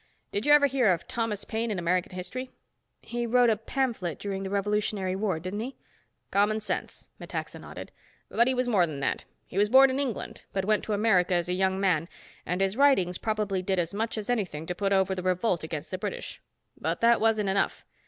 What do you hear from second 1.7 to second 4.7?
American history?" "He wrote a pamphlet during the